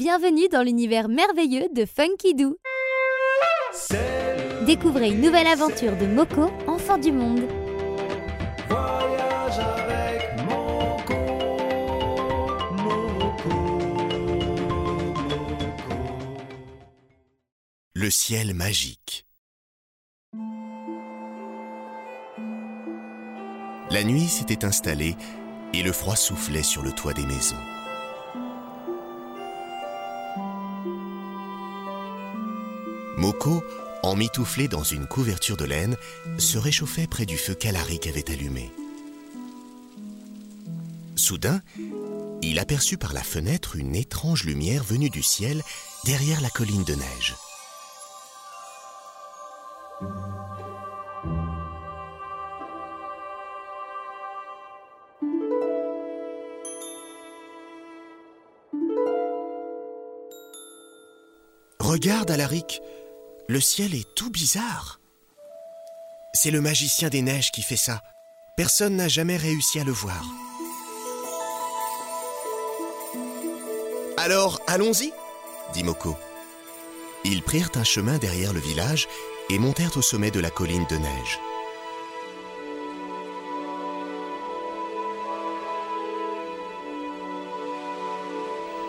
[0.00, 2.56] Bienvenue dans l'univers merveilleux de Funky Doo.
[4.64, 7.42] Découvrez une nouvelle aventure de Moko, enfant du monde.
[8.70, 11.14] Voyage avec Moko,
[12.78, 13.50] Moko,
[15.50, 15.90] Moko.
[17.92, 19.26] Le ciel magique.
[23.90, 25.14] La nuit s'était installée
[25.74, 27.79] et le froid soufflait sur le toit des maisons.
[33.20, 33.62] Moko,
[34.02, 35.94] emmitouflé dans une couverture de laine,
[36.38, 38.72] se réchauffait près du feu qu'Alaric avait allumé.
[41.16, 41.60] Soudain,
[42.40, 45.62] il aperçut par la fenêtre une étrange lumière venue du ciel
[46.06, 47.34] derrière la colline de neige.
[61.80, 62.80] Regarde, Alaric,
[63.50, 65.00] le ciel est tout bizarre.
[66.32, 68.00] C'est le magicien des neiges qui fait ça.
[68.56, 70.24] Personne n'a jamais réussi à le voir.
[74.18, 75.12] Alors, allons-y,
[75.72, 76.16] dit Moko.
[77.24, 79.08] Ils prirent un chemin derrière le village
[79.48, 81.40] et montèrent au sommet de la colline de neige.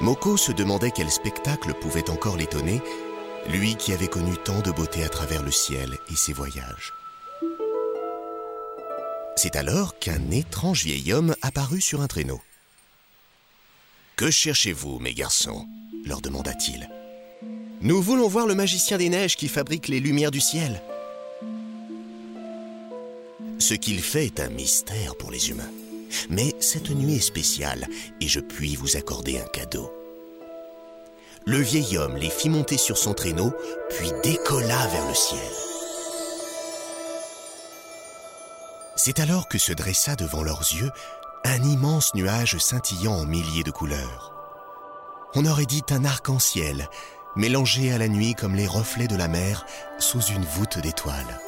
[0.00, 2.80] Moko se demandait quel spectacle pouvait encore l'étonner,
[3.48, 6.92] lui qui avait connu tant de beauté à travers le ciel et ses voyages.
[9.36, 12.40] C'est alors qu'un étrange vieil homme apparut sur un traîneau.
[14.16, 15.66] Que cherchez-vous, mes garçons?
[16.06, 16.88] leur demanda-t-il.
[17.80, 20.80] Nous voulons voir le magicien des neiges qui fabrique les lumières du ciel.
[23.58, 25.70] Ce qu'il fait est un mystère pour les humains.
[26.30, 27.86] Mais cette nuit est spéciale
[28.20, 29.95] et je puis vous accorder un cadeau.
[31.44, 33.52] Le vieil homme les fit monter sur son traîneau,
[33.90, 35.40] puis décolla vers le ciel.
[38.96, 40.90] C'est alors que se dressa devant leurs yeux
[41.44, 44.32] un immense nuage scintillant en milliers de couleurs.
[45.34, 46.88] On aurait dit un arc-en-ciel,
[47.36, 49.66] mélangé à la nuit comme les reflets de la mer
[49.98, 51.40] sous une voûte d'étoiles.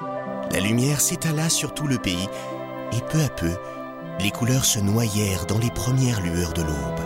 [0.00, 2.28] La lumière s'étala sur tout le pays
[2.92, 3.52] et peu à peu,
[4.20, 7.00] les couleurs se noyèrent dans les premières lueurs de l'aube.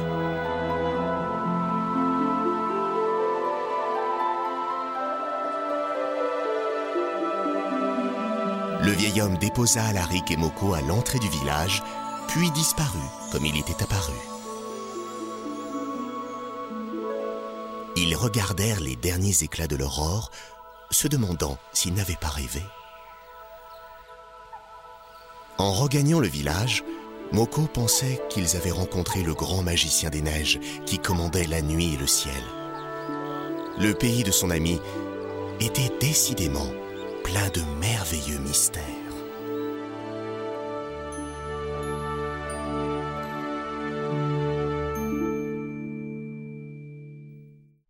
[8.85, 11.83] Le vieil homme déposa Alaric et Moko à l'entrée du village,
[12.29, 12.99] puis disparut
[13.31, 14.13] comme il était apparu.
[17.97, 20.31] Ils regardèrent les derniers éclats de l'aurore,
[20.91, 22.63] se demandant s'ils n'avaient pas rêvé.
[25.63, 26.83] En regagnant le village,
[27.31, 31.97] Moko pensait qu'ils avaient rencontré le grand magicien des neiges qui commandait la nuit et
[31.97, 32.43] le ciel.
[33.79, 34.81] Le pays de son ami
[35.61, 36.67] était décidément
[37.23, 38.83] plein de merveilleux mystères.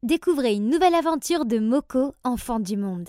[0.03, 3.09] Découvrez une nouvelle aventure de Moko, enfant du monde.